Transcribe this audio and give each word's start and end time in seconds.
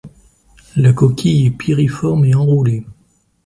La 0.77 0.93
coquille 0.93 1.45
est 1.45 1.51
piriforme 1.51 2.25
et 2.25 2.33
enroulée. 2.33 2.83